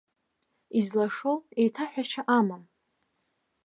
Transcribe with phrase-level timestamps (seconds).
[0.79, 2.63] Излашоу еиҭаҳәашьа амам.